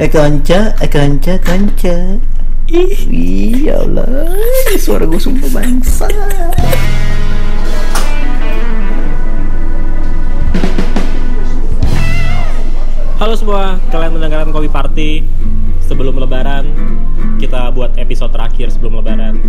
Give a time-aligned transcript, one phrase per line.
[0.00, 2.16] Eh kanca, eh kanca, kanca.
[2.64, 2.96] Ih,
[3.68, 4.40] ya Allah,
[4.80, 6.08] suara gue sumpah bangsa.
[13.20, 15.28] Halo semua, kalian mendengarkan Kopi Party
[15.84, 16.72] sebelum lebaran
[17.36, 19.44] kita buat episode terakhir sebelum lebaran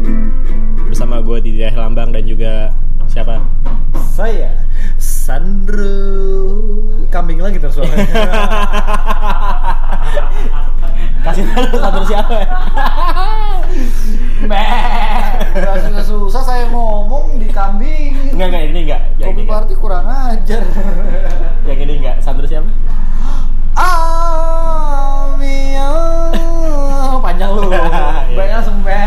[0.91, 2.75] bersama gue Didi Lambang dan juga
[3.07, 3.39] siapa?
[4.11, 4.59] Saya
[4.99, 5.87] Sandro
[7.07, 8.11] kambing lagi terus suaranya.
[11.23, 12.35] Kasih tahu satu siapa?
[15.53, 18.35] Gak susah-susah saya ngomong di kambing.
[18.35, 19.01] Enggak enggak ini enggak.
[19.21, 20.63] Yang Kopi party kurang ajar.
[21.63, 22.19] Yang ini enggak.
[22.19, 22.67] Sandro siapa?
[23.73, 24.53] Amio
[27.23, 27.71] panjang lu.
[28.37, 29.03] Banyak be.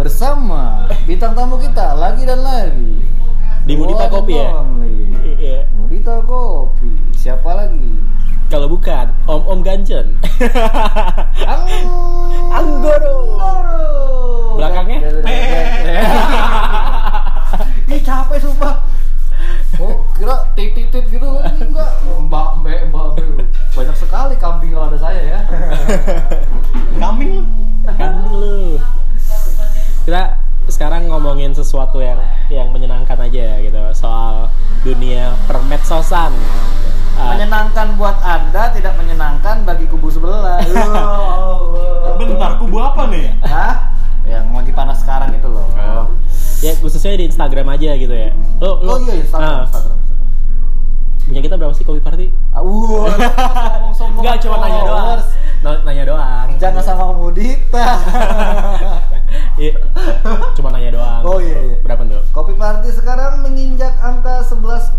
[0.00, 3.04] Bersama bintang tamu kita lagi dan lagi.
[3.62, 4.66] Di Mudita Kopi ya?
[5.38, 5.70] Iya.
[5.78, 6.90] Mudita Kopi.
[7.14, 7.94] Siapa lagi?
[8.52, 10.20] Kalau bukan Om Om Ganjen.
[11.48, 11.64] Ang
[12.52, 13.16] Anggoro.
[13.40, 13.80] Anggoro.
[14.60, 15.00] Belakangnya?
[17.96, 18.84] Ih capek sumpah.
[19.80, 21.96] Oh, kira titit-tit gitu ini enggak.
[22.28, 23.48] Mbak Mbak Mbak Mbak.
[23.72, 25.40] Banyak sekali kambing kalau ada saya ya.
[27.00, 27.48] kambing?
[27.88, 28.76] kan lu.
[30.04, 30.36] Kita
[30.68, 32.20] sekarang ngomongin sesuatu yang
[32.52, 34.52] yang menyenangkan aja gitu soal
[34.84, 36.36] dunia permedsosan.
[37.22, 40.58] Ah, Menyenangkan buat Anda, tidak menyenangkan bagi kubu sebelah.
[42.18, 43.30] Bentar, kubu apa nih?
[43.46, 43.94] Hah?
[44.26, 45.66] Yang lagi panas sekarang itu loh.
[45.78, 46.06] Oh.
[46.62, 48.30] ya khususnya di Instagram aja gitu ya.
[48.58, 49.98] Lo, lo, Oh iya, Instagram, ah, Instagram.
[51.22, 52.26] Punya kita berapa sih kopi party?
[52.50, 55.20] Ah, sombong-sombong Enggak cuma nanya doang.
[55.86, 56.46] nanya doang.
[56.58, 57.86] Jangan sama Mudita.
[59.54, 59.74] Iya.
[60.52, 61.22] Cuma nanya doang.
[61.22, 61.76] Oh, iya, iya.
[61.80, 62.22] Berapa tuh?
[62.30, 64.96] Kopi Party sekarang menginjak angka 11,7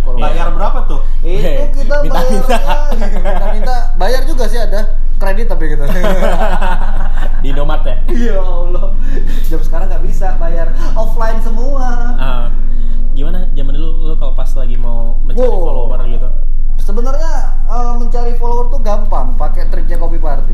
[0.00, 0.24] kalau Iya.
[0.24, 1.00] Bayar berapa tuh?
[1.20, 2.58] Itu Hei, kita bayar minta-minta.
[3.18, 4.80] minta-minta bayar juga sih ada
[5.16, 5.82] kredit tapi gitu.
[7.42, 7.96] Di Indomaret ya?
[8.08, 8.94] ya Allah.
[9.44, 11.86] Jam sekarang nggak bisa bayar offline semua.
[12.14, 12.46] Ah,
[13.12, 15.62] gimana zaman dulu lo kalau pas lagi mau mencari Wow.
[15.64, 16.28] follower gitu?
[16.92, 20.52] Sebenarnya eh, mencari follower tuh gampang, pakai triknya Kopi Party.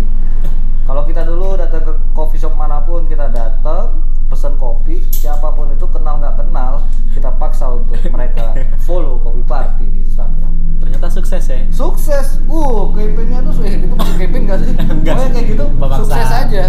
[0.86, 5.74] Kalau kita dulu datang ke coffee shop mana pun kita datang pesen kopi, siapa pun
[5.74, 8.54] itu kenal nggak kenal, kita paksa untuk mereka
[8.86, 10.78] follow Kopi Party di Instagram.
[10.78, 11.58] Ternyata sukses ya.
[11.74, 14.72] Sukses, uh, campaign-nya tuh, eh itu pakai campaign nggak sih?
[14.94, 16.00] Enggak Pokoknya kayak gitu, Babangsaan.
[16.06, 16.64] sukses aja.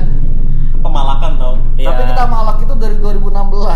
[0.82, 1.54] Pemalakan tau?
[1.78, 3.32] Tapi kita malak itu dari 2016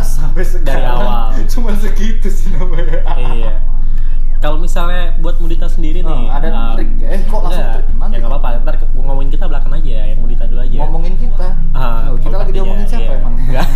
[0.09, 0.67] sampai sekarang.
[0.67, 1.23] Dari awal.
[1.53, 2.82] Cuma segitu sih namanya.
[4.63, 4.65] Iya.
[4.65, 7.07] Misalnya buat Mudita sendiri nih, Oh, ada ah, trik ya?
[7.09, 7.75] Eh, kok langsung enggak.
[7.75, 7.87] trik?
[7.93, 8.13] Nanti.
[8.13, 8.49] Ya nggak apa-apa.
[8.63, 10.77] Ntar ke- ngomongin kita belakang aja, yang Mudita dulu aja.
[10.79, 11.47] Ngomongin kita.
[11.71, 13.19] Ah, Oh, kita lagi diomongin siapa iya.
[13.19, 13.33] emang?
[13.43, 13.67] Enggak.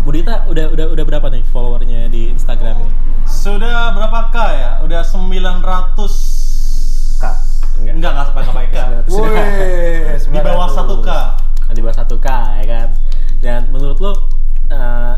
[0.00, 2.92] Budita udah udah udah berapa nih followernya di Instagram nih?
[3.24, 4.70] Sudah berapa K ya?
[4.80, 5.60] Udah 900
[7.18, 7.36] Kak.
[7.76, 7.92] Enggak.
[7.92, 8.76] Enggak, enggak sampai sampai K
[9.12, 11.10] Wih, Di bawah 1 K
[11.68, 12.88] di bawah 1 k ya kan.
[13.38, 14.12] Dan menurut lo
[14.68, 15.14] eh,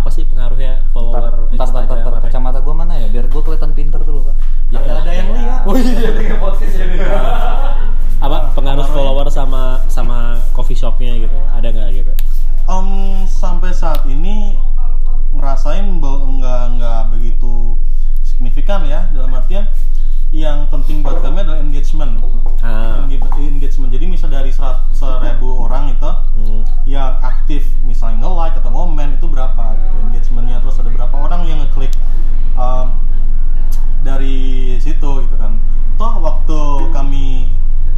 [0.00, 2.32] apa sih pengaruhnya follower Ntar, ntar, ntar, ntar, apa ya?
[2.32, 3.06] kacamata gue mana ya?
[3.12, 4.36] Biar gue kelihatan pinter dulu, Pak.
[4.72, 6.96] Ya, Nggak ada yang lihat Oh iya, podcast jadi.
[8.20, 12.12] apa pengaruh follower sama sama coffee shopnya gitu ada nggak gitu
[12.68, 14.60] Om sampai saat ini
[15.32, 17.80] ngerasain nggak nggak begitu
[18.20, 19.64] signifikan ya dalam artian
[20.30, 22.22] yang penting buat kami adalah engagement.
[22.62, 23.02] Ah.
[23.02, 23.90] Engage- engagement.
[23.90, 24.54] Jadi misal dari
[24.94, 26.62] seribu orang itu hmm.
[26.86, 30.62] yang aktif misalnya nge-like atau ngomen itu berapa gitu engagementnya.
[30.62, 31.90] Terus ada berapa orang yang ngeklik
[32.54, 32.94] um,
[34.06, 35.58] dari situ gitu kan.
[35.98, 36.60] Toh waktu
[36.94, 37.50] kami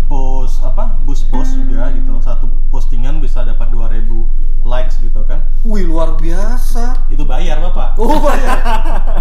[0.09, 5.43] post apa boost post juga gitu satu postingan bisa dapat 2000 likes gitu kan.
[5.66, 7.06] Wih, luar biasa.
[7.10, 7.99] itu bayar bapak.
[7.99, 8.59] Oh, banyak.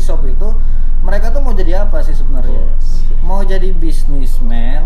[0.00, 0.48] kopi shop itu
[1.00, 2.72] mereka tuh mau jadi apa sih sebenarnya?
[3.20, 4.80] Mau jadi bisnismen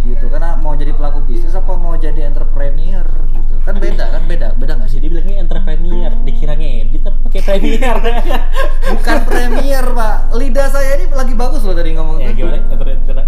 [0.00, 4.54] gitu karena mau jadi pelaku bisnis apa mau jadi entrepreneur gitu kan beda kan beda
[4.54, 7.96] beda nggak sih Jadi bilangnya entrepreneur, dikiranya edit tapi pakai premier.
[8.94, 12.56] bukan premier pak lidah saya ini lagi bagus loh tadi ngomong ya gimana?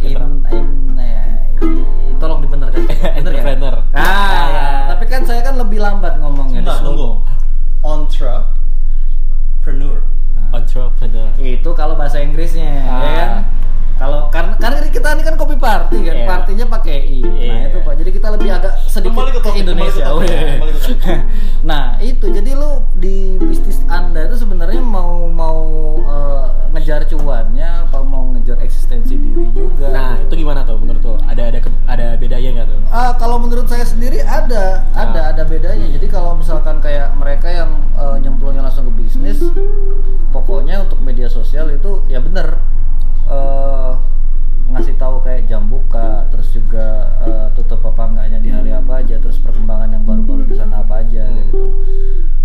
[0.00, 0.14] In,
[0.55, 1.23] in, ya,
[1.58, 2.96] i- tolong dibenarkan ya?
[3.20, 3.75] Entrepreneur.
[3.91, 4.06] ah,
[4.46, 4.67] ya.
[4.88, 7.08] tapi kan saya kan lebih lambat ngomongnya Bentar, tunggu.
[9.69, 10.00] Entrepreneur.
[10.49, 11.29] entrepreneur.
[11.38, 13.00] itu kalau bahasa Inggrisnya Ah.
[13.05, 13.31] ya kan
[13.99, 16.25] kalau karena karena kita ini kan kopi party kan Iya.
[16.25, 17.67] partinya pakai i nah Iya.
[17.69, 20.50] itu pak jadi kita lebih agak sedikit Kembali ke topik, Indonesia kembali ke topik, Weh.
[20.55, 20.99] kembali ke topik.
[21.69, 25.59] nah itu jadi lu di bisnis anda itu sebenarnya mau mau
[26.00, 31.15] eh, ngejar cuannya apa mau ngejar eksistensi diri juga Nah, itu gimana tuh menurut lo?
[31.25, 31.59] Ada ada
[31.89, 32.79] ada bedanya nggak tuh?
[32.89, 35.33] Ah, kalau menurut saya sendiri ada, ada, Ah.
[35.33, 35.89] ada bedanya.
[35.89, 39.41] Jadi kalau misalkan kayak mereka yang eh, nyemplungnya langsung ke bisnis,
[40.29, 42.61] pokoknya untuk media sosial itu ya bener
[43.29, 43.93] eh,
[44.69, 49.21] ngasih tahu kayak jam buka, terus juga eh, tutup apa enggaknya di hari apa aja,
[49.21, 51.65] terus perkembangan yang baru-baru di sana apa aja kayak gitu.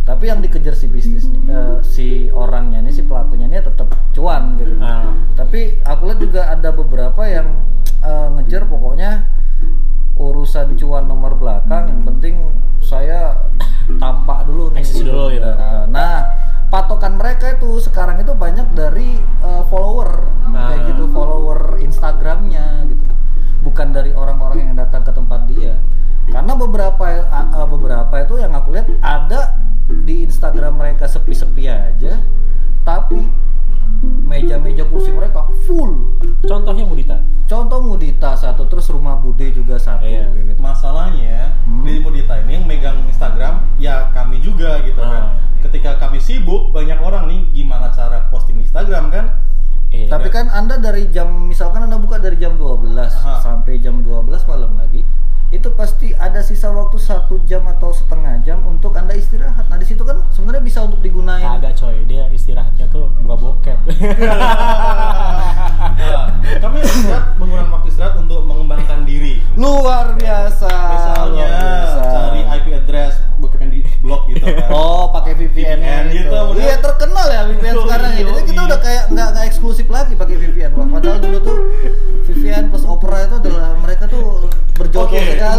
[0.03, 4.75] Tapi yang dikejar si bisnisnya, eh, si orangnya ini, si pelakunya ini tetap cuan gitu.
[4.83, 5.15] Ah.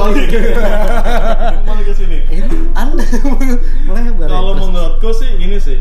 [0.04, 0.28] Sekali.
[0.28, 0.40] kembali ke
[1.56, 2.18] kembali ke sini.
[2.28, 3.04] Ini Anda
[3.88, 4.26] melebar.
[4.26, 4.64] ya, Kalau terus.
[4.68, 5.78] menurutku sih ini sih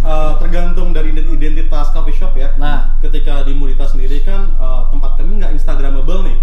[0.00, 2.50] eh, tergantung dari ident- identitas coffee shop ya.
[2.56, 2.98] Nah.
[2.98, 6.38] ketika di Mudita sendiri kan eh, tempat kami nggak Instagramable nih.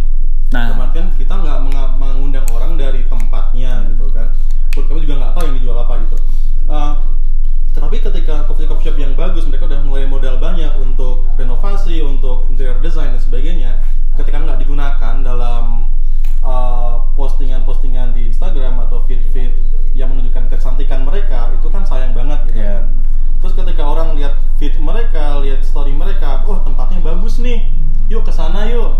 [0.48, 0.72] Nah.
[0.72, 1.58] Dalam artian kita nggak
[2.00, 4.32] mengundang orang dari tempatnya gitu kan.
[4.72, 6.18] Pun kami juga nggak tahu yang dijual apa gitu.
[6.68, 6.94] Eh,
[7.76, 12.48] tetapi ketika coffee coffee shop yang bagus mereka udah mulai modal banyak untuk renovasi, untuk
[12.48, 13.72] interior design dan sebagainya.
[14.18, 15.86] Ketika nggak digunakan dalam
[16.48, 19.52] uh, postingan-postingan di Instagram atau feed-feed
[19.92, 22.88] yang menunjukkan kecantikan mereka itu kan sayang banget gitu kan.
[23.38, 27.70] Terus ketika orang lihat feed mereka, lihat story mereka, oh tempatnya bagus nih,
[28.10, 28.98] yuk ke sana yuk,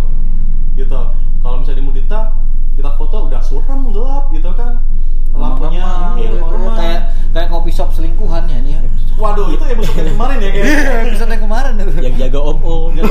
[0.78, 1.16] gitu.
[1.42, 2.38] Kalau misalnya di Mudita,
[2.78, 4.86] kita foto udah suram gelap gitu kan,
[5.30, 6.76] lampunya remang-remang.
[6.76, 8.82] kayak kayak kopi shop selingkuhan ya nih ya.
[9.16, 10.50] Waduh itu episode yang kemarin ya.
[10.52, 10.66] Iya,
[11.08, 11.92] episode yang kemarin itu.
[12.00, 12.62] yang jaga om-om.
[12.62, 13.10] Oh, gitu.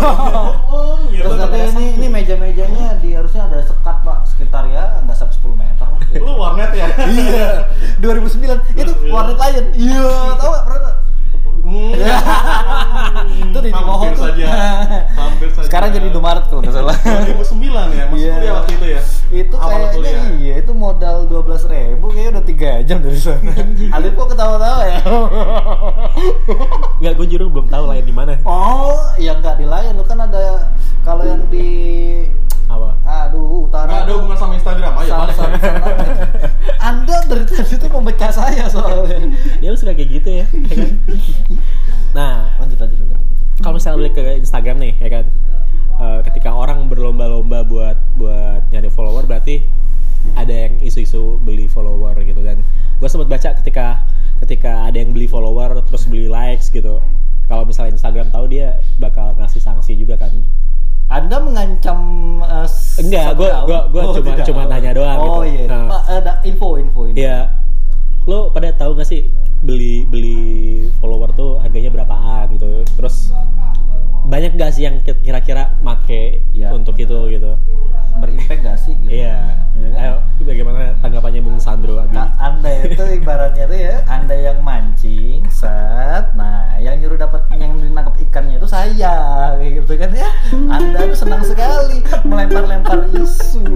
[1.18, 5.54] Terus tapi ini ini meja-mejanya di harusnya ada sekat pak sekitar ya nggak sampai 10
[5.56, 5.86] meter.
[6.16, 6.86] Lu warnet ya?
[7.04, 7.48] iya
[7.98, 8.38] 2009
[8.72, 9.10] itu Iya.
[9.10, 10.06] Warnet Lion iya
[10.36, 10.94] tahu nggak pernah?
[11.58, 11.90] Hmm.
[13.50, 14.22] Itu di Hampir tuh.
[14.22, 14.46] saja.
[15.10, 15.66] Hampir saja.
[15.66, 17.42] sekarang jadi Indomaret kalau nggak salah 2009
[17.90, 18.32] ya, masih Iya.
[18.32, 19.00] kuliah waktu itu ya.
[19.28, 20.22] itu Awal kayaknya kuliah.
[20.38, 21.65] iya itu modal 12.000 ribu kayaknya udah
[22.56, 23.52] tiga jam dari sana
[23.92, 24.98] Alif kok ketawa-tawa ya
[26.96, 28.32] Enggak, gue jujur belum tahu lain di mana.
[28.42, 30.72] oh ya nggak di Lion lu kan ada
[31.02, 31.68] kalau yang di
[32.66, 32.96] Apa?
[33.04, 35.12] aduh utara Nggak ada hubungan sama Instagram aja.
[35.30, 36.08] Sam- balik.
[36.80, 39.22] Anda dari tadi itu memecah saya soalnya.
[39.60, 40.46] Dia lu suka kayak gitu ya.
[40.50, 40.90] ya kan?
[42.10, 43.18] Nah, Lanjut lanjut lanjut.
[43.60, 45.24] kalau misalnya balik ke Instagram nih, ya kan,
[46.00, 49.62] eh, ketika orang berlomba-lomba buat buat nyari follower, berarti
[50.34, 52.60] ada yang isu-isu beli follower gitu dan
[52.96, 54.02] gue sempat baca ketika
[54.42, 56.98] ketika ada yang beli follower terus beli likes gitu.
[57.46, 60.34] Kalau misalnya Instagram tahu dia bakal ngasih sanksi juga kan.
[61.06, 61.98] Anda mengancam
[62.42, 62.66] uh,
[62.98, 63.62] Enggak, tahun?
[63.70, 65.62] gua- gua cuma- cuma nanya doang Oh gitu.
[65.62, 65.64] iya.
[65.70, 65.86] Nah.
[65.86, 67.22] Pak, ada info info ini.
[67.22, 67.54] Ya,
[68.26, 69.30] lo pada tahu gak sih
[69.66, 70.38] beli beli
[70.96, 73.34] follower tuh harganya berapaan gitu terus
[74.24, 77.58] banyak gak sih yang ki- kira-kira make Iya, untuk itu gitu
[78.16, 79.10] berimpact gak sih gitu?
[79.12, 79.38] iya
[79.76, 80.00] Iya kan?
[80.00, 85.44] ayo bagaimana tanggapannya Bung Sandro Abi Nah, anda itu ibaratnya tuh ya, anda yang mancing,
[85.50, 89.16] set, nah yang nyuruh dapat yang dinangkap ikannya itu saya,
[89.58, 90.30] gitu kan ya.
[90.70, 93.68] Anda tuh senang sekali melempar-lempar isu.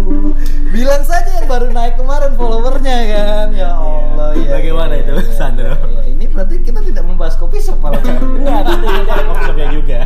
[0.70, 4.50] Bilang saja yang baru naik kemarin followernya kan, ya Allah ya.
[4.56, 5.74] Bagaimana ya, itu, ya, Sandro?
[5.82, 6.02] Ya.
[6.06, 8.12] Ini berarti kita tidak membahas kopi shop malam ini.
[8.38, 9.98] enggak nanti nanti ada coffee shopnya juga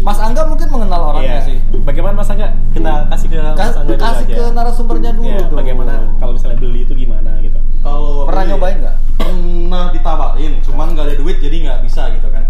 [0.00, 1.46] Mas Angga mungkin mengenal orangnya Iya.
[1.46, 1.56] sih.
[1.80, 5.38] bagaimana Mas Angga kita kasih ke Mas Angga dulu kasih aja ke narasumbernya dulu Iya,
[5.42, 5.56] dong.
[5.56, 8.96] bagaimana kalau misalnya beli itu gimana gitu Kalau Pernah beli- nyobain nggak?
[9.16, 12.44] Pernah ditawarin, cuman nggak ada duit jadi nggak bisa gitu kan.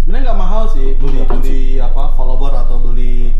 [0.00, 3.34] Sebenarnya nggak mahal sih beli beli apa follower atau beli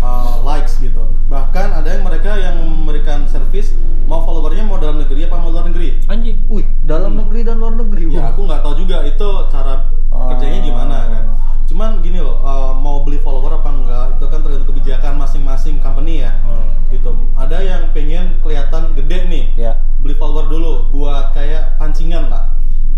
[0.00, 1.06] uh, likes gitu.
[1.30, 3.76] Bahkan ada yang mereka yang memberikan servis
[4.10, 6.02] mau followernya mau dalam negeri apa mau luar negeri.
[6.10, 8.10] anjing Wih, dalam negeri dan luar negeri.
[8.10, 11.24] Ya aku nggak tahu juga itu cara kerjanya gimana kan.
[11.70, 16.26] Cuman gini loh, uh, mau beli follower apa enggak itu kan tergantung kebijakan masing-masing company
[16.26, 16.34] ya.
[16.42, 16.66] Oh.
[16.90, 17.14] Gitu.
[17.38, 19.78] Ada yang pengen kelihatan gede nih, Ya.
[20.02, 22.50] beli follower dulu buat kayak pancingan lah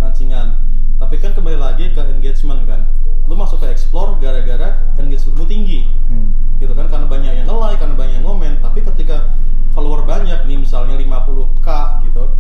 [0.03, 0.59] pancingan.
[0.99, 2.83] Tapi kan kembali lagi ke engagement kan.
[3.31, 5.87] Lu masuk ke explore gara-gara engagementmu tinggi.
[6.11, 6.35] Hmm.
[6.63, 8.55] gitu kan karena banyak yang nge-like karena banyak yang ngomen.
[8.63, 9.35] Tapi ketika
[9.75, 11.69] follower banyak nih misalnya 50k
[12.07, 12.31] gitu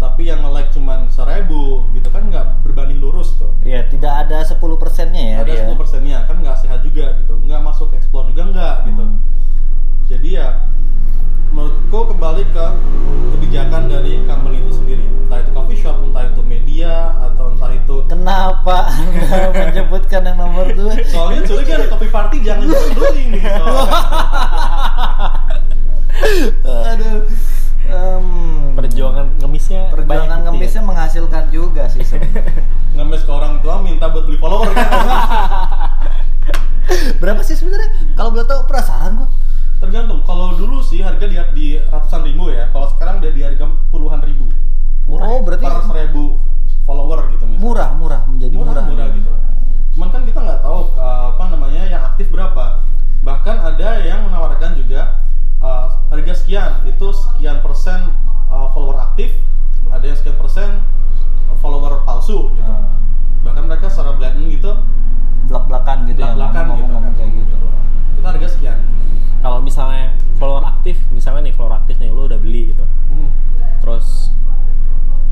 [0.00, 1.44] tapi yang nge-like cuman 1000
[1.92, 3.52] gitu kan nggak berbanding lurus tuh.
[3.60, 5.68] Ya, tidak ada 10 persennya ya ada dia.
[5.68, 7.36] 10 persennya kan nggak sehat juga gitu.
[7.44, 9.04] Nggak masuk explore juga nggak gitu.
[9.04, 9.20] Hmm.
[10.10, 10.48] Jadi ya
[11.54, 12.66] menurutku kembali ke
[13.34, 17.96] kebijakan dari company itu sendiri entah itu coffee shop entah itu media atau entah itu
[18.10, 20.98] Kenapa Anda menyebutkan yang nomor dua?
[21.06, 23.94] soalnya curiga nih kopi party jangan jangan beli nih soalnya.
[26.90, 27.18] Aduh.
[27.90, 28.26] Em,
[28.78, 32.62] perjuangan ngemisnya perjuangan banyak bukti ngemisnya menghasilkan juga sih sebenarnya.
[32.94, 34.90] ngemes ke orang tua minta buat beli follower kan
[37.22, 37.90] Berapa sih sebenarnya?
[38.14, 39.28] Kalau boleh tahu penasaran gua.
[39.80, 43.64] tergantung kalau dulu sih harga di, di ratusan ribu ya kalau sekarang udah di harga
[43.88, 44.44] puluhan ribu
[45.08, 45.40] Murah Oh, ya?
[45.40, 46.24] berarti per seribu
[46.84, 48.72] follower gitu misalnya murah, murah menjadi murah.
[48.76, 49.30] murah, murah gitu.
[49.96, 52.84] Cuman kan kita nggak tahu uh, apa namanya yang aktif berapa.
[53.24, 55.16] Bahkan ada yang menawarkan juga
[55.64, 58.12] uh, harga sekian itu sekian persen
[58.52, 59.32] uh, follower aktif,
[59.88, 60.84] ada yang sekian persen
[61.64, 62.68] follower palsu gitu.
[62.68, 63.00] Ah.
[63.40, 64.70] Bahkan mereka secara blatant gitu,
[65.46, 66.30] Belak-belakan gitu ya.
[66.30, 67.12] belak-belakan gitu ngomong-ngomong kan.
[67.16, 67.56] kayak gitu.
[68.14, 68.78] Kita harga sekian.
[69.40, 73.32] kalau misalnya follower aktif misalnya nih follower aktif nih lu udah beli gitu Hmm.
[73.80, 74.28] terus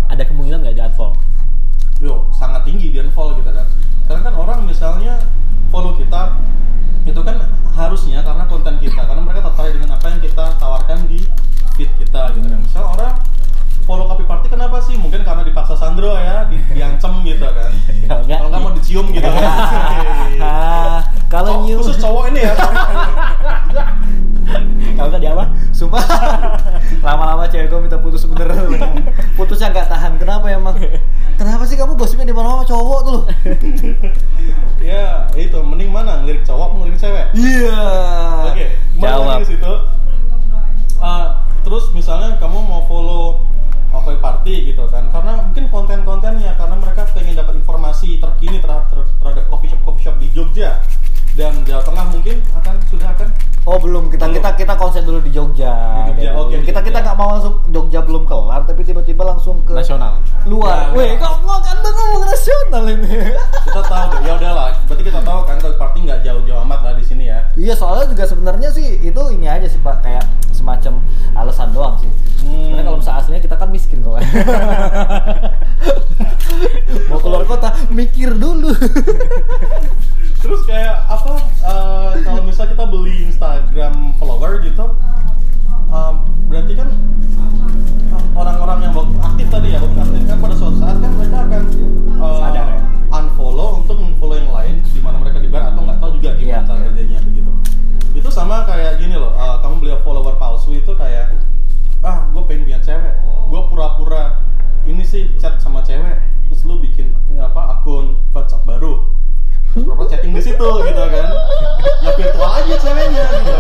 [0.07, 1.13] ada kemungkinan nggak di unfollow
[1.99, 3.67] Yo, sangat tinggi di unfollow kita kan.
[4.07, 5.21] Karena kan orang misalnya
[5.69, 6.41] follow kita
[7.05, 7.37] itu kan
[7.71, 11.21] harusnya karena konten kita, karena mereka tertarik dengan apa yang kita tawarkan di
[11.75, 12.61] feed kita gitu kan.
[12.61, 13.13] Misal orang
[13.89, 15.01] follow Kopi Party kenapa sih?
[15.01, 17.73] Mungkin karena dipaksa Sandro ya, di, diancem gitu kan.
[18.05, 19.45] Kalau nggak, Kalau nggak mau dicium gitu kan.
[20.45, 21.01] Ah,
[21.33, 22.53] kalau Oh, nyium khusus cowok ini ya.
[24.97, 26.01] kalau nggak di apa Sumpah
[27.07, 28.49] Lama-lama cewek gue minta putus bener
[29.37, 30.73] Putusnya nggak tahan Kenapa emang?
[31.37, 33.21] Kenapa sih kamu gosipnya di mana-mana cowok tuh?
[34.83, 37.27] ya, itu mending mana ngelirik cowok ngelirik cewek?
[37.31, 37.88] Iya Oke,
[105.49, 106.21] chat sama cewek,
[106.53, 109.09] terus lu bikin eh, apa akun WhatsApp baru,
[109.73, 111.29] terus pura-pura chatting di situ gitu kan,
[112.05, 113.53] ya virtual aja ceweknya gitu.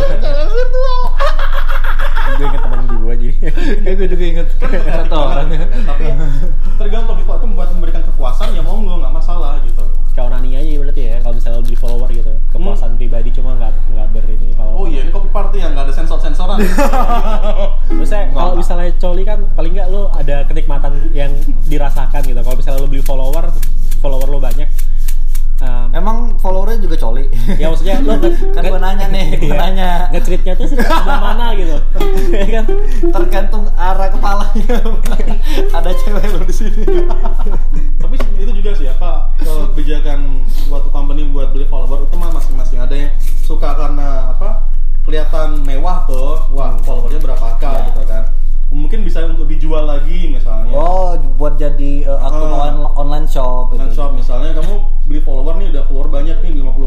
[2.29, 3.35] gue inget temen gue jadi
[3.81, 4.49] Kayak gue juga inget
[5.01, 5.49] satu orang.
[5.89, 6.05] Tapi
[6.77, 9.81] tergantung itu itu membuat memberikan kepuasan ya monggo nggak masalah gitu.
[10.13, 12.33] kayak onani aja ya berarti ya kalau misalnya lo beli follower gitu.
[12.53, 15.89] Kepuasan pribadi cuma nggak nggak ber ini kalau Oh iya ini kopi party yang nggak
[15.89, 16.61] ada sensor sensoran
[28.51, 29.59] kan gua nanya nih, gua Iya.
[29.61, 29.91] nanya.
[30.11, 31.77] nge-treatnya tuh sebelah mana gitu.
[32.31, 32.65] Ya kan?
[33.11, 34.77] Tergantung arah kepalanya.
[35.71, 36.83] Ada cewek lo di sini.
[37.99, 42.95] tapi itu juga sih apa kebijakan suatu company buat beli follower itu mah masing-masing ada
[42.97, 44.65] yang suka karena apa
[45.03, 47.81] kelihatan mewah tuh wah followernya berapa k Ya.
[47.87, 48.23] gitu kan
[48.69, 53.89] mungkin bisa untuk dijual lagi misalnya Oh, buat jadi uh, akun on- online shop online
[53.89, 53.97] itu.
[53.97, 54.73] shop misalnya kamu
[55.05, 56.78] beli follower nih udah follower banyak nih 50k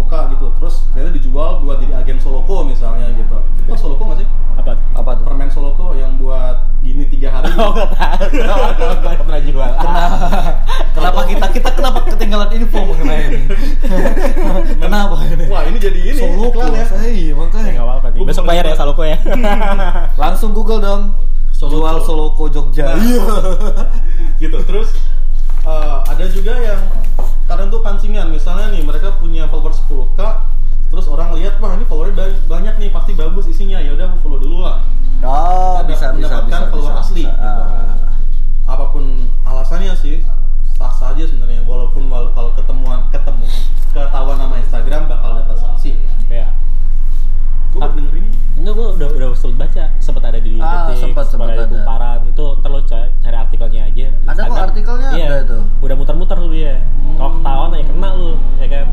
[7.61, 8.93] Oh nggak tahu.
[9.05, 9.71] Nggak pernah jual.
[10.97, 13.39] Kenapa kita kita kenapa ketinggalan info mengenai ini?
[14.83, 15.45] kenapa ini?
[15.47, 17.71] wah ini jadi ini Solo iklan ya Iya, Ya makanya.
[17.71, 18.07] nggak apa-apa.
[18.27, 18.75] Besok bayar ya.
[18.75, 19.17] Saloko ya.
[20.19, 21.01] Langsung Google dong.
[21.55, 21.73] Soloko.
[21.79, 22.91] Jual Soloko Jogja.
[22.91, 22.99] Nah.
[22.99, 23.23] Iya.
[24.41, 24.89] gitu terus
[25.63, 26.81] eh, ada juga yang
[27.45, 30.19] kadang tuh pancingan misalnya nih mereka punya follower 10k
[30.91, 34.37] terus orang lihat wah ini followernya ba- banyak nih pasti bagus isinya ya udah follow
[34.37, 34.83] dulu lah
[35.21, 36.69] Oh, bisa bisa mendapatkan bisa.
[36.69, 37.31] follower bisa, asli bisa.
[37.31, 37.61] gitu.
[37.61, 38.09] Ah.
[38.67, 39.03] apa pun
[39.41, 40.15] alasannya sih
[40.71, 43.45] sah sah aja sebenarnya walaupun wal- kalau ketemuan ketemu
[43.89, 45.95] ketahuan nama Instagram bakal dapat sanksi
[46.27, 46.47] Ya.
[47.71, 51.01] Gue Tapi- denger ini Enggak, gue udah udah sempet baca, sempet ada di Ah, Detik,
[51.01, 51.65] sempet, sempet ada.
[51.65, 52.19] Kumparan.
[52.29, 54.07] Itu ntar lo cari, cari artikelnya aja.
[54.27, 55.61] Ada kok artikelnya iya, ada tuh.
[55.81, 56.77] Udah muter-muter lu dia.
[57.15, 58.85] Kalau ketahuan ya kena lu, ya kan.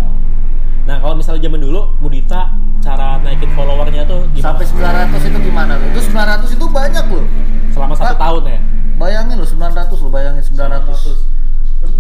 [0.89, 2.41] Nah kalau misalnya zaman dulu Mudita
[2.81, 4.57] cara naikin followernya tuh gimana?
[4.57, 5.89] Sampai 900 itu gimana tuh?
[5.91, 7.27] Itu 900 itu banyak loh.
[7.69, 8.59] selama satu tahun ya.
[8.97, 11.29] Bayangin loh 900 loh, bayangin 900.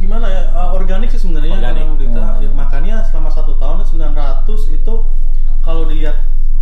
[0.01, 2.41] gimana ya uh, organik sih sebenarnya karena Udita Hmm.
[2.41, 4.95] Ya, makanya selama satu tahun 900 itu
[5.61, 6.17] kalau dilihat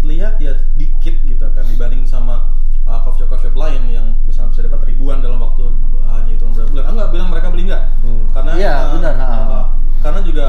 [0.05, 2.53] lihat ya dikit gitu kan dibanding sama
[2.85, 5.73] uh, coffee shop coffee shop lain yang misalnya bisa dapat ribuan dalam waktu
[6.07, 6.85] hanya hitung berapa bulan.
[6.87, 7.83] Ah nggak bilang mereka beli nggak?
[8.05, 8.25] Hmm.
[8.33, 9.26] Karena Iya, uh, benar, ha.
[9.26, 9.65] uh,
[10.03, 10.47] karena juga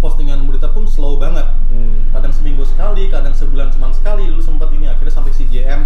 [0.00, 1.48] postingan Mudita pun slow banget.
[1.72, 2.12] Hmm.
[2.12, 4.28] Kadang seminggu sekali, kadang sebulan cuman sekali.
[4.28, 5.84] Dulu sempat ini akhirnya sampai si JM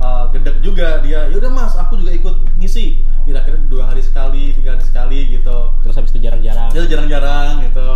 [0.00, 1.28] uh, gedek juga dia.
[1.28, 3.04] Ya udah Mas, aku juga ikut ngisi.
[3.28, 6.72] Ya akhirnya dua hari sekali, tiga hari sekali gitu Terus habis itu jarang-jarang.
[6.72, 7.88] ya jarang-jarang gitu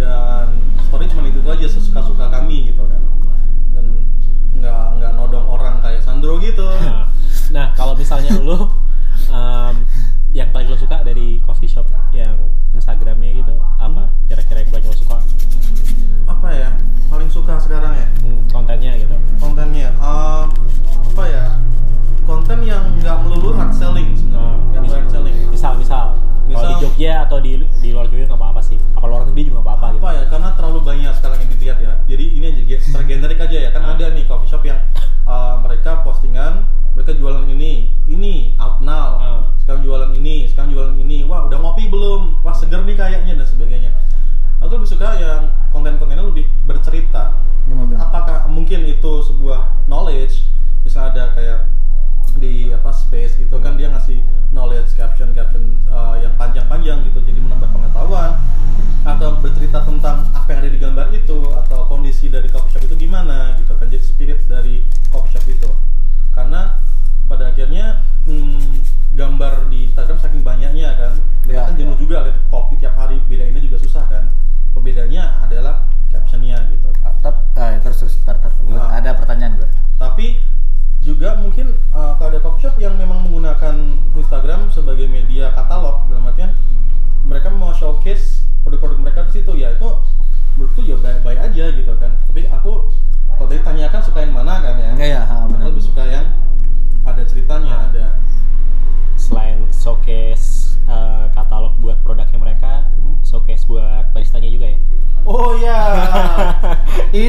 [0.00, 0.48] dan
[0.88, 2.99] story cuma itu, aja sesuka-suka kami gitu kan
[6.00, 6.64] kayak Sandro gitu.
[6.64, 7.12] Nah,
[7.54, 8.56] nah kalau misalnya lu
[9.28, 9.74] um,
[10.32, 11.84] yang paling lo suka dari coffee shop
[12.16, 12.40] yang
[12.72, 15.18] Instagramnya gitu apa kira-kira yang paling lo suka?
[16.24, 16.70] Apa ya
[17.12, 18.06] paling suka sekarang ya?
[18.24, 19.12] Hmm, kontennya gitu.
[19.36, 20.48] Kontennya Um,
[21.12, 21.44] apa ya
[22.24, 25.36] konten yang nggak melulu hard selling sebenarnya nggak melulu hard selling.
[25.52, 26.04] misal misal
[26.48, 29.48] kalau Misal- di Jogja atau di di luar Jogja nggak apa-apa sih apa luar negeri
[29.48, 30.02] juga nggak apa-apa gitu.
[30.04, 31.92] apa ya karena terlalu banyak sekarang yang dilihat ya.
[32.04, 33.70] Jadi ini aja ge- secara generik aja ya.
[33.72, 33.96] Kan Ah.
[33.96, 34.76] ada nih coffee shop yang
[35.24, 39.10] uh, mereka postingan mereka jualan ini ini out now.
[39.16, 39.40] Ah.
[39.64, 41.24] sekarang jualan ini sekarang jualan ini.
[41.24, 42.44] Wah udah ngopi belum?
[42.44, 43.90] Wah seger nih kayaknya dan sebagainya.
[44.60, 47.32] Aku lebih suka yang konten-kontennya lebih bercerita.
[47.64, 47.94] Hmm.
[47.96, 50.44] apakah mungkin itu sebuah knowledge?
[50.82, 51.58] Misalnya ada kayak
[52.36, 54.22] di apa space gitu kan dia ngasih
[54.54, 57.18] knowledge caption caption uh, yang panjang-panjang gitu.
[57.24, 58.38] Jadi menambah pengetahuan
[59.00, 63.08] atau bercerita tentang apa yang ada di gambar itu atau kondisi dari coffee shop itu
[63.08, 63.88] gimana gitu kan.
[63.88, 64.02] Jadi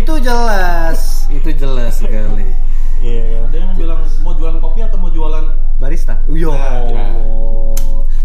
[0.01, 2.49] Itu jelas, itu jelas sekali.
[3.05, 6.17] iya ada yang bilang mau jualan kopi atau mau jualan Barista.
[6.25, 6.53] Yo.
[6.57, 6.89] Nah,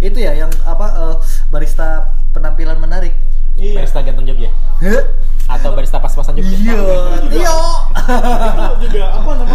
[0.01, 1.17] Itu ya yang apa eh,
[1.53, 3.13] barista penampilan menarik.
[3.61, 3.77] iya.
[3.77, 4.49] Barista ganteng Jogja.
[5.49, 6.57] Atau barista pas-pasan Jogja.
[6.57, 6.81] Iya,
[7.29, 7.61] Tio.
[8.77, 9.05] itu juga.
[9.21, 9.46] Apa namanya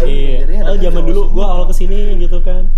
[0.00, 0.36] Iya.
[0.40, 2.68] Jadi Oh, zaman dulu gua awal ke sini gitu kan.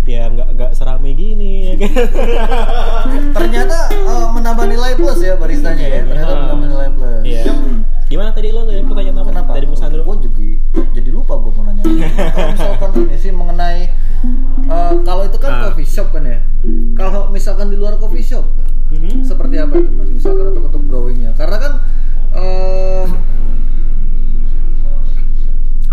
[0.00, 1.92] ya nggak nggak serame gini ya kan
[3.36, 6.00] Ternyata eh, menambah nilai plus ya baristanya ya.
[6.02, 6.40] Ternyata Ah.
[6.46, 7.20] menambah nilai plus.
[7.22, 7.42] Iya.
[8.06, 9.28] Gimana tadi lo tadi pertanyaan apa?
[9.28, 9.50] Kenapa?
[9.54, 10.02] Dari Mas Andro.
[10.02, 10.40] Gue juga
[10.90, 11.84] jadi lupa gue mau nanya.
[12.34, 13.80] kalau misalkan ini sih mengenai
[14.66, 15.60] eh, kalau itu kan Ah.
[15.68, 16.38] coffee shop kan ya.
[16.92, 18.46] Kalau misalkan di luar coffee shop
[18.90, 19.22] Mhm.
[19.22, 20.10] seperti apa itu mas?
[20.10, 21.30] Misalkan untuk untuk brewingnya.
[21.32, 21.72] Karena kan
[22.32, 23.06] eh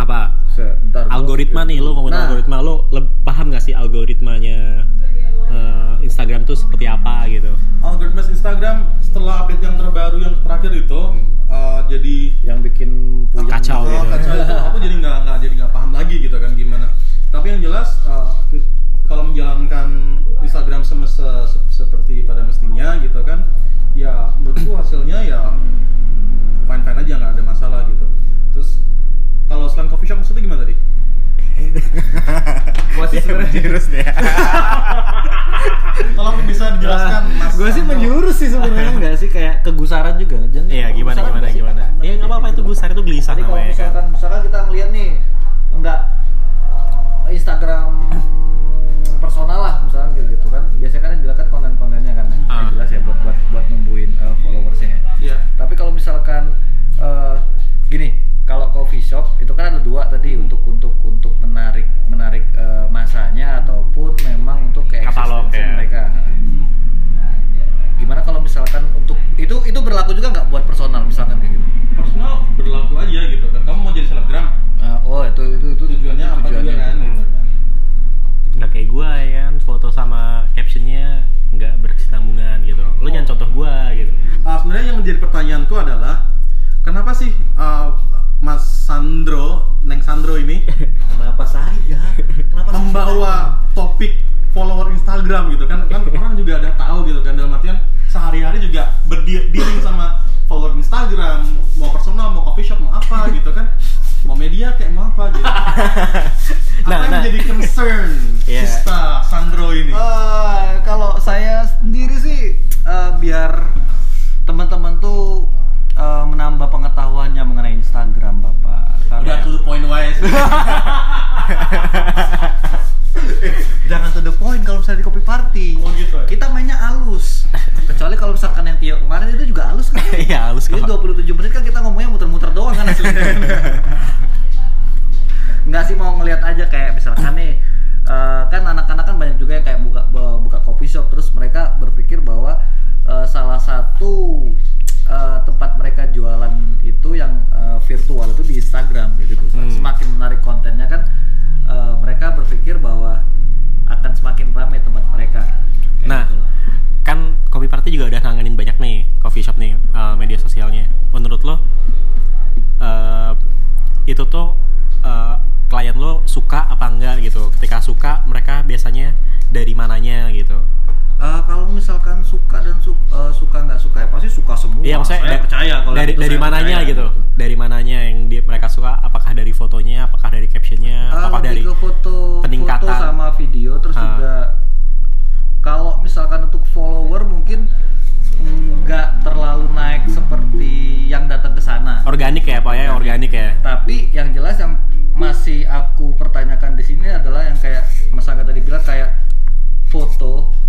[0.08, 0.32] Apa?
[0.50, 1.04] sebentar.
[1.04, 2.24] gua Algoritma nih lo ngomongin Nah.
[2.26, 4.88] algoritma lo leb- paham gak sih algoritmanya
[5.46, 7.52] eh, Instagram tuh seperti apa gitu?
[7.80, 11.02] algoritma Instagram setelah update yang terbaru yang terakhir itu
[11.46, 12.90] uh, jadi yang bikin
[13.30, 13.92] puyeng Kacau gitu.
[13.92, 14.12] oh, gitu.
[14.14, 16.88] kacau itu aku jadi nggak nggak jadi nggak paham lagi gitu kan gimana
[17.28, 18.32] tapi yang jelas uh,
[19.04, 19.88] kalau menjalankan
[20.40, 23.44] Instagram sem- se- se- seperti pada mestinya gitu kan
[23.94, 25.52] ya menurutku hasilnya ya
[26.66, 28.06] fine fine aja nggak ada masalah gitu
[28.52, 28.80] terus
[29.48, 30.76] kalau selain coffee shop maksudnya gimana tadi?
[32.94, 34.08] Gua sih sebenarnya jurus ya.
[36.18, 37.58] Tolong bisa dijelaskan Mas.
[37.58, 40.07] gue sih menjurus sih sebenarnya enggak sih kayak kegusaran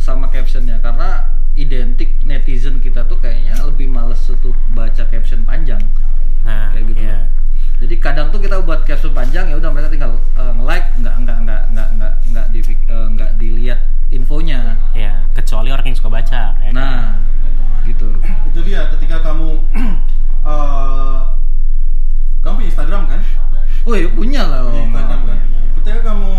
[0.09, 5.85] sama captionnya karena identik netizen kita tuh kayaknya lebih males untuk baca caption panjang.
[6.49, 7.03] Nah, kayak gitu.
[7.05, 7.29] iya.
[7.85, 11.39] Jadi kadang tuh kita buat caption panjang ya udah mereka tinggal eh, nge-like nggak nggak
[11.45, 14.81] nggak nggak nggak nggak di eh, nggak dilihat infonya.
[14.97, 16.57] Ya, kecuali orang yang suka baca.
[16.57, 16.73] Ya kan?
[16.73, 17.01] Nah,
[17.85, 18.09] gitu.
[18.49, 19.61] itu dia ketika kamu
[20.57, 21.21] eh,
[22.41, 23.21] kamu punya Instagram kan?
[23.85, 24.61] Oh ya punya lah.
[24.73, 24.89] Punya.
[24.89, 25.39] Instagram kan?
[25.77, 26.33] Ketika kamu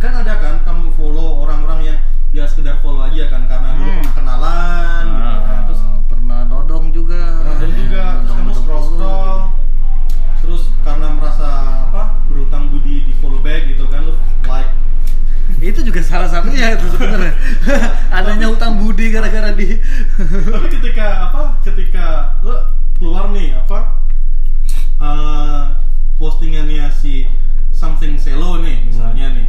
[0.00, 1.69] kan ada kan kamu follow orang-orang
[2.40, 4.00] ya sekedar follow aja kan karena dulu Hmm.
[4.00, 5.52] pernah kenalan gitu kan.
[5.52, 7.22] Ah, Terus pernah nodong juga.
[7.54, 9.38] dan juga terus kamu scroll scroll
[10.40, 11.48] terus karena merasa
[11.84, 14.72] apa berutang budi di follow back gitu kan lu like
[15.60, 17.36] itu juga salah satunya itu sebenarnya
[18.16, 19.76] adanya hutang budi gara-gara di
[20.48, 22.04] tapi ketika apa ketika
[22.40, 22.56] lu
[22.96, 24.00] keluar nih apa
[24.98, 25.62] eh,
[26.16, 27.28] postingannya si
[27.70, 29.46] something selo nih misalnya nih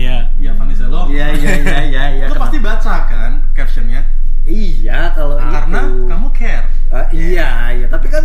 [0.00, 0.16] Iya.
[0.38, 2.42] ya Fanny Selo iya iya iya iya iya kenapa?
[2.42, 4.00] pasti baca kan captionnya
[4.42, 8.24] iya kalau karena itu kamu care Ah, iya iya tapi kan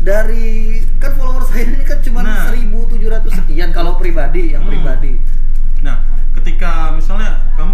[0.00, 0.48] dari
[0.96, 2.50] kan follower saya ini kan cuma Nah.
[2.50, 4.72] 1700 sekian kalau pribadi yang Hmm.
[4.72, 5.14] pribadi
[5.80, 5.96] Nah,
[6.32, 7.72] ketika misalnya kamu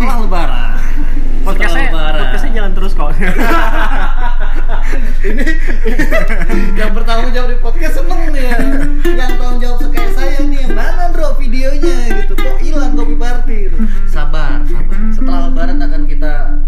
[0.00, 0.80] setelah lebaran.
[1.44, 2.20] Podcastnya, Setelah lebaran.
[2.24, 3.08] podcastnya jalan terus kok.
[5.20, 5.46] ini
[6.72, 8.58] yang bertanggung jawab di podcast seneng nih ya
[9.04, 13.56] yang tanggung jawab kayak saya nih yang mana bro videonya gitu kok hilang kopi party
[13.68, 13.76] gitu
[14.08, 16.59] sabar sabar setelah lebaran akan kita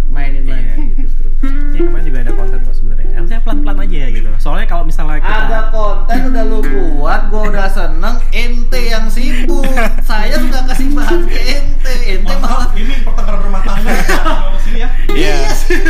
[4.52, 9.64] Soalnya kalau misalnya kita ada konten udah lu buat gua udah seneng ente yang sibuk.
[10.12, 11.92] Saya sudah kasih bahan ke ente.
[12.04, 14.04] Ente malah ini pertengkaran rumah tangga ya
[14.68, 14.88] sini ya.
[15.08, 15.36] Iya.
[15.56, 15.80] sih.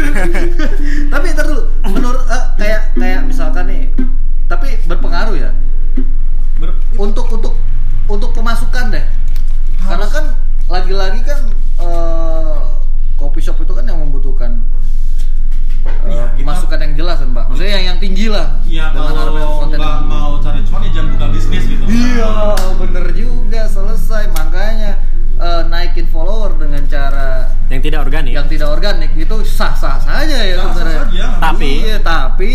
[1.11, 3.90] tapi ntar dulu menurut eh, kayak kayak misalkan nih
[4.46, 5.51] tapi berpengaruh ya?
[6.62, 7.59] Ber- untuk untuk
[8.07, 9.03] untuk pemasukan deh.
[9.90, 10.38] Karena kan
[10.70, 11.51] lagi-lagi kan
[11.83, 12.59] eh,
[13.18, 14.62] kopi shop itu kan yang membutuhkan
[15.84, 19.12] eh, Iya, kita- pemasukan yang jelas kan mbak maksudnya yang, yang tinggi lah ya dengan
[19.12, 22.30] harga kalau konten nggak yang- mau cari cuan ya jangan buka bisnis gitu iya
[22.74, 24.90] bener juga selesai makanya
[25.34, 28.32] eh, naikin follower dengan cara yang tidak organik.
[28.32, 31.24] yang tidak organik itu sah-sah saja ya Sah-sah sebenarnya.
[31.24, 32.52] saja, Tapi- Iya, tapi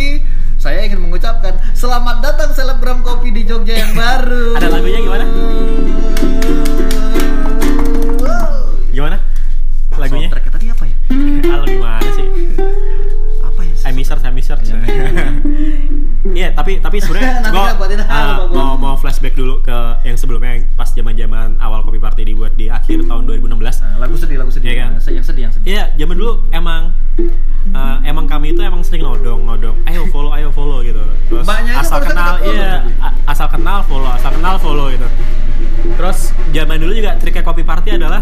[0.57, 4.55] saya ingin mengucapkan selamat datang selebgram kopi di Jogja yang baru.
[4.55, 5.23] Ada lagunya gimana?
[16.67, 21.55] Tapi tapi sebenarnya gua uh, mau mau flashback dulu ke yang sebelumnya yang pas zaman-zaman
[21.63, 23.55] awal Kopi Party dibuat di akhir tahun 2016.
[23.55, 24.67] Nah, lagu sedih, lagu sedih.
[24.67, 24.91] Iya kan?
[24.99, 25.67] Yang sedih, yang sedih.
[25.71, 26.91] Iya, zaman dulu emang
[27.71, 30.99] uh, emang kami itu emang sering nodong nodong ayo follow ayo follow gitu
[31.31, 35.07] terus Mbaknya aja asal kenal iya a- asal kenal follow asal kenal follow gitu
[35.97, 38.21] terus zaman dulu juga triknya kopi party adalah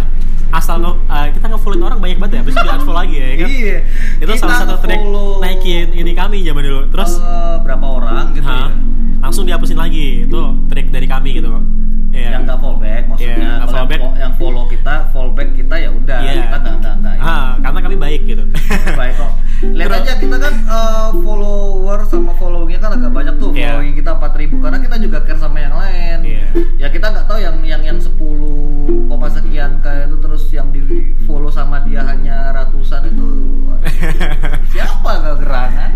[0.54, 3.28] asal nge, uh, kita nge-followin orang banyak banget ya habis itu di unfollow lagi ya
[3.38, 3.50] kan?
[3.50, 3.78] Iya.
[4.22, 6.82] itu Kita salah satu trik nge-follow, naikin ini kami zaman dulu.
[6.94, 7.12] Terus?
[7.18, 8.68] Eh, berapa orang gitu ha, ya?
[9.26, 11.50] langsung dihapusin lagi itu trik dari kami gitu
[12.16, 12.30] Iya.
[12.32, 13.36] Yang nggak fallback maksudnya.
[13.36, 14.00] Nggak Kalau yang fallback.
[14.16, 16.20] yang follow kita, fallback kita ya udah.
[16.22, 16.32] Iya.
[16.42, 17.14] Kita nggak nggak nggak.
[17.14, 17.24] ini.
[17.26, 18.44] Ah, karena kami baik gitu
[18.96, 19.32] Baik kok.
[19.66, 23.52] Lihat Terus- aja kita kan eh, follower sama followingnya kan agak banyak tuh.
[23.52, 23.68] Iya.
[23.74, 26.18] Following kita 4000 karena kita juga care sama yang lain.
[26.24, 26.46] Iya.
[26.78, 28.16] Ya kita nggak tahu yang yang yang 10
[29.06, 30.82] koma sekian kayak itu terus yang di
[31.24, 33.28] follow sama dia hanya ratusan itu.
[34.68, 35.92] Siapa gak gerangan?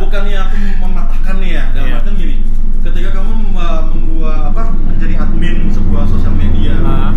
[0.00, 1.96] bukannya aku mematahkan nih ya dalam Iya.
[1.96, 2.34] artian gini
[2.94, 6.78] ketika kamu mem- membuat apa menjadi admin sebuah sosial media.
[6.86, 7.10] Ah,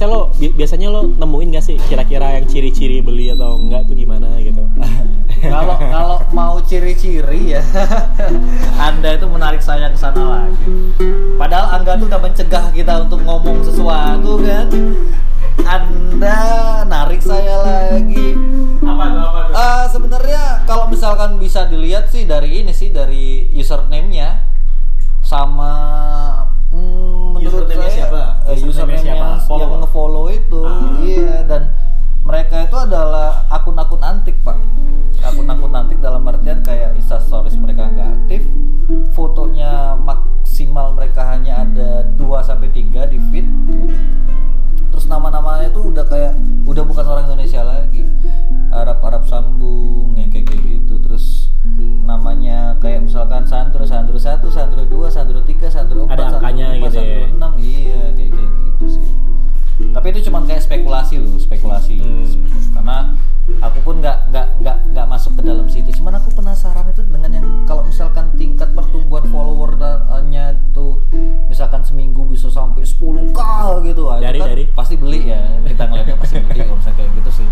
[0.00, 3.92] biasanya lo bi- biasanya lo nemuin gak sih kira-kira yang ciri-ciri beli atau enggak tuh
[3.92, 4.64] gimana gitu?
[5.52, 7.60] kalau kalau mau ciri-ciri ya
[8.88, 10.96] Anda itu menarik saya ke sana lagi
[11.36, 14.72] padahal Angga tuh udah mencegah kita untuk ngomong sesuatu kan
[15.68, 16.40] Anda
[16.88, 18.32] narik saya lagi
[18.80, 19.52] apa tuh apa tuh?
[19.52, 24.48] Eh, sebenarnya kalau misalkan bisa dilihat sih dari ini sih dari username-nya
[25.20, 25.72] sama
[26.72, 27.09] hmm,
[27.42, 28.20] menurut saya siapa?
[28.42, 29.16] eh, Username-nya username siapa?
[29.16, 29.62] yang, Follower?
[29.62, 30.92] yang nge-follow itu Ah.
[31.00, 31.62] iya dan
[32.20, 34.58] mereka itu adalah akun-akun antik pak
[35.20, 38.42] akun-akun antik dalam artian kayak instastories mereka nggak aktif
[39.10, 43.46] fotonya maksimal mereka hanya ada 2 sampai 3 di feed.
[44.90, 46.34] Terus nama-namanya tuh udah kayak
[46.66, 48.04] udah bukan orang Indonesia lagi.
[48.70, 50.98] Arab Arab sambung yang kayak kayak gitu.
[51.02, 51.50] Terus
[52.04, 56.80] namanya kayak misalkan Sandro Sandro 1 Sandro 2 Sandro 3 Sandro 4 Ada Sandro 5
[56.80, 57.28] gitu Sandro ya?
[57.30, 59.06] 6 iya kayak kayak gitu sih
[59.90, 61.98] tapi itu cuman kayak spekulasi loh spekulasi.
[61.98, 62.24] Hmm.
[62.70, 62.96] karena
[63.58, 65.90] aku pun nggak nggak nggak nggak masuk ke dalam situ.
[65.98, 71.02] Cuman aku penasaran itu dengan yang kalau misalkan tingkat pertumbuhan followernya tuh
[71.50, 73.38] misalkan seminggu bisa sampai 10k
[73.84, 74.02] gitu.
[74.06, 74.64] Ah, itu Dari- kan dari?
[74.70, 75.42] pasti beli ya.
[75.66, 77.48] Kita ngeliatnya pasti beli kalau misalnya kayak gitu sih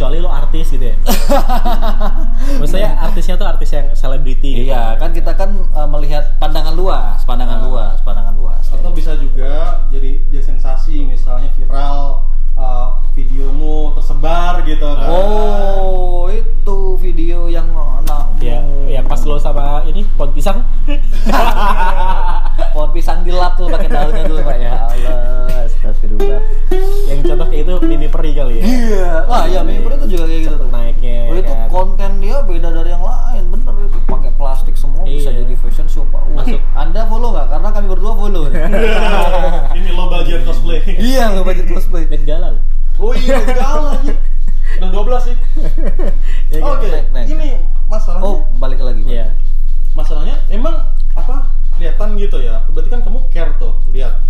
[0.00, 0.96] Kecuali lo artis gitu ya.
[2.60, 4.72] Maksudnya artisnya tuh artis yang selebriti gitu.
[4.72, 7.66] iya kan kita kan eh, melihat pandangan luas pandangan Ah.
[7.68, 12.24] luas pandangan luas atau bisa juga jadi jadi sensasi misalnya viral
[12.60, 15.08] uh, videomu tersebar gitu kan.
[15.08, 20.64] Oh itu video yang nah, Ya, ya pas lo sama ini pohon pisang.
[22.76, 24.56] pohon pisang dilap tuh pakai daunnya dulu pak.
[24.56, 26.40] Ya Allah astagfirullah
[27.10, 28.64] yang contoh kayak itu mini peri kali ya.
[28.64, 29.10] iya.
[29.26, 30.68] Wah ya member itu juga kayak gitu tuh.
[30.70, 31.68] Naiknya Oh, itu kan.
[31.68, 33.74] konten dia beda dari yang lain bener.
[33.80, 35.46] itu pakai plastik semua bisa Iya.
[35.46, 36.22] jadi fashion show pak.
[36.26, 36.60] Wah, Masuk.
[36.74, 37.46] anda follow nggak?
[37.48, 38.44] Karena kami berdua follow.
[39.78, 40.78] Ini lo budget cosplay.
[40.84, 42.04] Iya lo budget cosplay.
[42.06, 42.58] Met Gala
[43.00, 44.12] oh iya galau aja
[44.76, 45.36] udah 12 sih.
[46.52, 47.26] Ya, oke naik, naik.
[47.30, 47.48] ini
[47.86, 49.06] masalahnya oh balik lagi.
[49.06, 49.30] Iya.
[49.92, 50.82] masalahnya emang
[51.14, 51.48] apa?
[51.74, 52.60] Kelihatan gitu ya.
[52.68, 54.20] Berarti kan kamu care tuh lihat.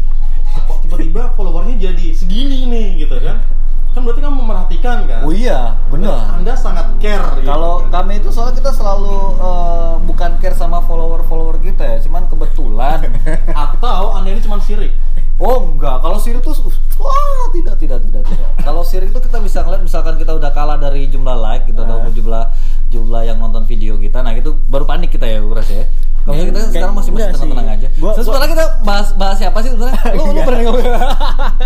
[0.69, 3.43] Kok tiba-tiba followernya jadi segini nih gitu kan
[3.91, 8.07] kan berarti kamu memerhatikan kan oh iya benar anda sangat care gitu Kalau kan?
[8.07, 12.99] kami itu soalnya kita selalu eh, bukan care sama follower-follower kita ya, cuman kebetulan.
[13.67, 14.95] atau anda ini cuma sirik
[15.41, 16.53] oh enggak, kalau sirik tuh
[17.01, 18.51] wah tidak tidak tidak tidak.
[18.61, 21.97] Kalau sirik itu kita bisa ngeliat misalkan kita udah kalah dari jumlah like gitu atau
[21.97, 22.13] Ah.
[22.13, 22.45] jumlah
[22.93, 25.89] jumlah yang nonton video kita, nah itu baru panik kita ya Uras ya.
[26.31, 27.89] Kalau Eh, kita kayak- sekarang masih masih tenang-tenang aja.
[27.93, 30.01] Gua- gua- sebenarnya kita bahas bahas siapa sih sebenarnya?
[30.17, 30.85] Lu lu pernah ngomong?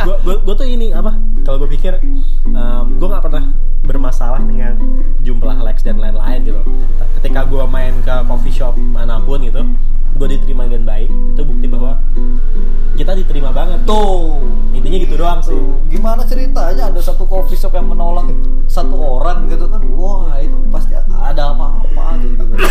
[0.01, 1.12] gua, gua, gua tuh ini apa
[1.43, 1.93] kalau gue pikir
[2.47, 3.45] em, gue nggak pernah
[3.83, 4.81] bermasalah dengan
[5.21, 6.61] jumlah likes dan lain-lain gitu
[7.15, 9.61] ketika gue main ke coffee shop mana pun gitu
[10.15, 12.01] gue diterima dengan baik itu bukti bahwa
[12.95, 14.41] kita diterima banget Tuh.
[14.71, 18.25] intinya gitu doang sih Tuh, gimana ceritanya ada satu coffee shop yang menolak
[18.65, 22.65] satu orang gitu kan wah itu pasti ada apa-apa gitu, gitu.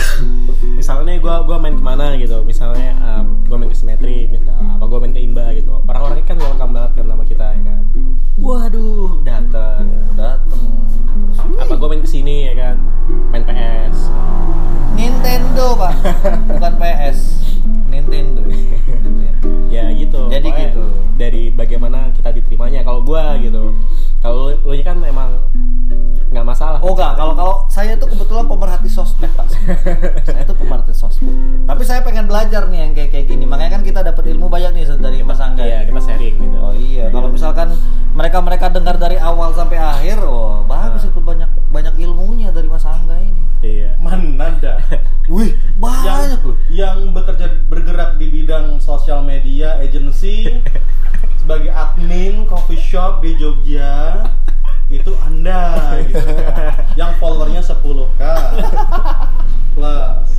[0.74, 2.40] misalnya gue gua main ke mana gitu.
[2.48, 2.96] Misalnya
[3.44, 5.84] gue main ke Simetri misal apa gue main ke Imba gitu.
[5.84, 7.82] Orang-orangnya kan welcome banget kan sama kita ya kan.
[8.40, 10.72] Waduh dateng dateng.
[11.60, 12.76] Apa gue main ke sini ya kan.
[13.36, 14.08] Main PS
[14.96, 15.94] Nintendo pak.
[16.56, 17.20] Bukan PS
[17.92, 19.52] Nintendo Nintendo.
[19.74, 20.20] ya gitu.
[20.30, 20.84] Jadi Pokoknya gitu.
[21.18, 22.86] dari bagaimana kita diterimanya.
[22.86, 23.74] Kalau gue gitu.
[24.22, 25.30] Kalau lu, lu kan emang
[26.34, 26.82] nggak masalah.
[26.82, 29.46] Oh enggak kalau kalau saya tuh kebetulan pemerhati sosmed pak.
[30.26, 31.30] Saya tuh pemerhati sosmed.
[31.70, 33.46] Tapi saya pengen belajar nih yang kayak kayak gini.
[33.46, 35.62] Makanya kan kita dapat ilmu banyak nih dari Mas Angga.
[35.62, 36.58] Iya, kita sharing gitu.
[36.58, 37.78] Oh iya, kalau misalkan
[38.14, 41.10] mereka-mereka dengar dari awal sampai akhir, oh bagus Nah.
[41.14, 43.44] itu banyak banyak ilmunya dari Mas Angga ini.
[43.62, 43.94] iya.
[44.02, 44.82] Mana anda
[45.34, 46.42] Wih, banyak
[48.94, 50.62] sosial media agency
[51.42, 54.22] sebagai admin coffee shop di Jogja.
[54.94, 56.22] Itu anda gitu
[56.94, 58.22] yang followernya 10k
[59.74, 60.30] plus.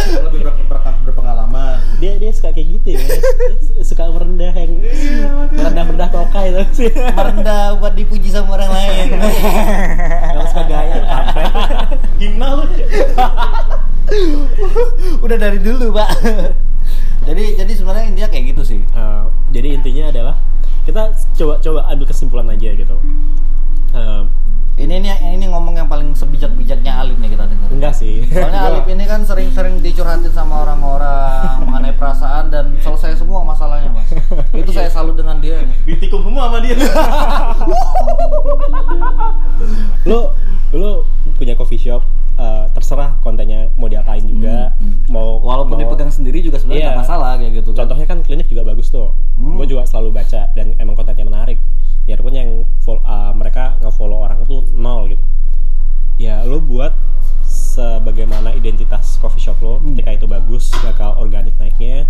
[0.00, 1.82] Lebih ber- ber- berpengalaman.
[1.98, 3.02] Dia dia suka kayak gitu ya.
[3.02, 4.72] Dia suka merendah yang
[5.50, 6.86] merendah merendah tokai itu.
[6.86, 9.08] Sih merendah buat dipuji sama orang lain.
[10.38, 11.50] Yang suka gaya kampret
[12.22, 12.64] hina lu.
[15.18, 16.10] Udah dari dulu pak
[17.28, 18.80] jadi jadi sebenarnya intinya kayak gitu sih.
[18.96, 20.34] Uh, jadi intinya adalah
[20.88, 22.96] kita coba coba ambil kesimpulan aja gitu.
[23.92, 24.24] Uh,
[24.76, 27.68] ini ini ini ngomong yang paling sebijak-bijaknya Alif nih kita dengar.
[27.68, 28.24] Enggak sih.
[28.26, 34.08] Soalnya Alif ini kan sering-sering dicurhatin sama orang-orang mengenai perasaan dan selesai semua masalahnya mas.
[34.50, 36.76] Itu saya salut dengan dia nih ditikung semua sama dia.
[40.06, 40.32] Lu
[40.70, 41.02] lu
[41.34, 42.06] punya coffee shop
[42.38, 44.70] uh, terserah kontennya mau diapain juga
[45.10, 47.78] mau walaupun mau- dipegang sendiri juga sebenarnya nggak masalah kayak gitu kan.
[47.84, 49.10] Contohnya kan klinik juga bagus tuh.
[49.36, 49.56] Hmm.
[49.56, 51.58] gue juga selalu baca dan emang kontennya menarik.
[52.04, 52.50] Biarpun yang
[52.80, 54.40] fol- uh, mereka nge-follow orang
[54.72, 55.24] nol gitu
[56.20, 56.92] ya lo buat
[57.44, 59.94] sebagaimana identitas coffee shop lo Hmm.
[59.94, 62.06] ketika itu bagus bakal organik naiknya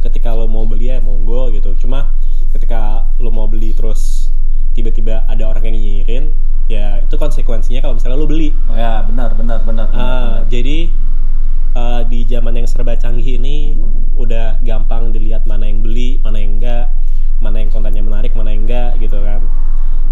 [0.00, 2.08] ketika lo mau beli ya monggo gitu cuma
[2.52, 4.32] ketika lo mau beli terus
[4.72, 6.24] tiba-tiba ada orang yang nyinyirin
[6.70, 10.48] ya itu konsekuensinya kalau misalnya lo beli ya benar benar benar, benar, Ah, benar.
[10.48, 10.78] jadi
[11.74, 13.74] uh, di zaman yang serba canggih ini
[14.14, 16.92] udah gampang dilihat mana yang beli, mana yang enggak,
[17.40, 19.40] mana yang kontennya menarik, mana yang enggak gitu kan.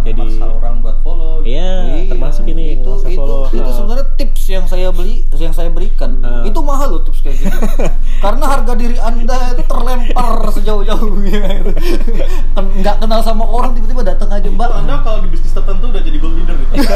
[0.00, 1.50] Jadi orang buat follow gitu.
[1.50, 3.48] iya, Iya, termasuk ini itu itu, follow.
[3.48, 6.42] itu sebenarnya tips yang saya beli yang saya berikan Ah.
[6.42, 7.58] itu mahal loh tips kayak gitu
[8.24, 11.72] karena harga diri anda itu terlempar sejauh-jauhnya gitu.
[12.54, 16.16] Nggak kenal sama orang tiba-tiba datang aja mbak anda kalau di bisnis tertentu udah jadi
[16.16, 16.74] gold leader gitu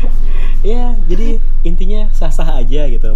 [0.66, 3.14] Iya, jadi intinya sah-sah aja gitu.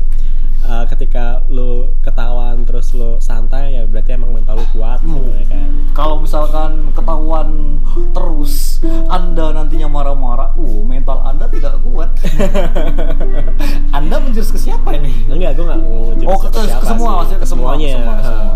[0.61, 5.33] Uh, ketika lo ketahuan terus lo santai ya berarti emang mental lo kuat gitu Hmm.
[5.35, 5.69] ya kan.
[5.91, 7.81] kalau misalkan ketahuan
[8.13, 8.77] terus
[9.09, 12.13] anda nantinya marah-marah uh mental anda tidak kuat
[13.97, 17.17] anda menjurus ke siapa ini Enggak, gue nggak mau Oh, ke- ke siapa semua, sih.
[17.17, 17.89] maksudnya ke semua, semuanya.
[17.89, 18.55] ke semua, ke semua.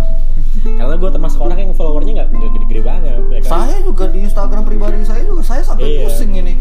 [0.62, 3.18] Karena gue termasuk orang yang followernya nggak gede-gede banget.
[3.24, 3.50] Ya kan?
[3.66, 6.00] saya juga di Instagram pribadi saya juga saya sampai Iya.
[6.04, 6.54] pusing ini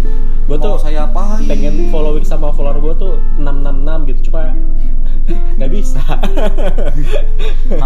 [0.44, 4.52] Mau tuh saya apain pengen following sama follower gue tuh 666 gitu cuma
[5.56, 6.04] nggak bisa
[7.70, 7.80] 666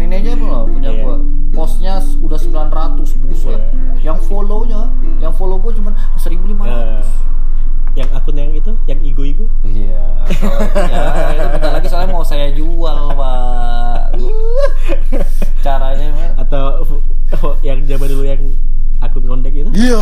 [0.00, 1.02] ini aja belum punya Iya.
[1.02, 1.16] gua
[1.50, 3.58] postnya udah 900 buset Iya.
[4.04, 4.86] yang follownya
[5.18, 7.02] yang follow gua cuma 1500 Nah,
[7.96, 10.04] yang akun yang itu yang igo-igo iya
[10.76, 11.00] ya
[17.76, 18.42] yang zaman dulu yang
[19.04, 19.70] akun ngondek itu?
[19.76, 20.00] Iya.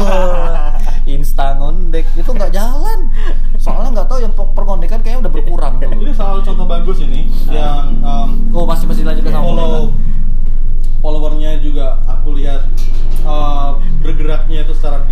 [1.15, 3.11] Insta ngondek itu nggak jalan.
[3.59, 5.91] Soalnya nggak tahu yang per- pergondekan kayaknya udah berkurang tuh.
[5.91, 9.93] Ini salah satu contoh bagus ini yang um, oh masih masih lanjut ke sama follow
[11.05, 12.65] followernya juga aku lihat
[13.29, 15.05] uh, bergeraknya itu secara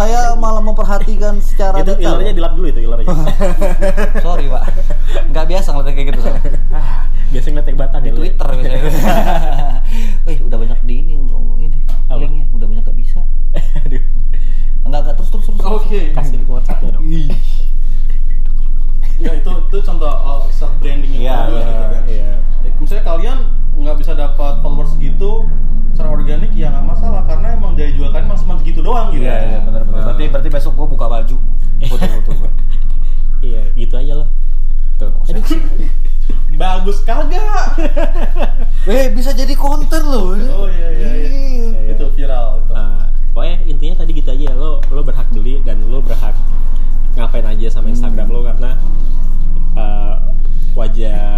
[0.00, 2.16] saya malah memperhatikan secara itu detail.
[2.16, 3.06] ilernya dilap dulu itu ilernya
[4.24, 4.62] sorry pak.
[5.28, 6.40] Nggak biasa ngeliat kayak gitu saya
[7.32, 8.10] biasanya ngeliat yang batang di.
[8.16, 8.89] Twitter biasanya
[39.00, 41.10] eh bisa jadi konten loh Oh iya iya.
[41.16, 41.30] iya.
[41.72, 41.92] Iya.
[41.96, 42.72] Itu viral itu.
[42.76, 46.36] Uh, pokoknya intinya tadi gitu aja lo lo berhak beli dan lo berhak
[47.16, 48.76] ngapain aja sama Instagram lo karena
[49.74, 50.14] uh,
[50.76, 51.29] wajah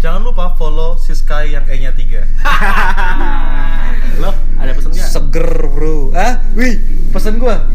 [0.00, 2.24] Jangan lupa follow Siskai yang E-nya 3.
[4.20, 6.12] lo ada pesen nggak Seger, Bro.
[6.12, 7.68] Ah, wih, pesen gua.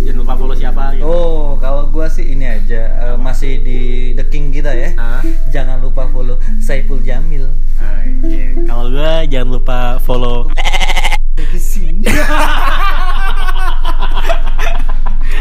[0.00, 3.80] jangan lupa follow siapa gitu Oh, kalau gua sih ini aja eh, masih di
[4.12, 4.92] The King kita ya.
[4.96, 5.20] Hah?
[5.48, 7.48] Jangan lupa follow Saiful Jamil.
[7.80, 8.60] Oke.
[8.68, 10.44] kalau gue jangan lupa follow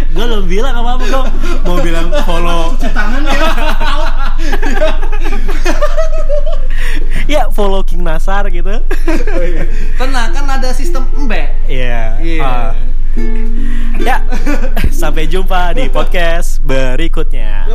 [0.09, 1.23] gue belum bilang apa apa gue
[1.61, 3.35] mau bilang follow Tangan ya.
[7.33, 8.81] ya follow King Nasar gitu.
[8.81, 9.63] Oh, iya.
[9.97, 11.53] Tenang kan ada sistem embek.
[11.69, 12.17] Iya.
[12.21, 12.43] iya.
[12.43, 12.73] Ah.
[13.99, 14.23] Ya,
[14.93, 17.67] sampai jumpa di podcast berikutnya.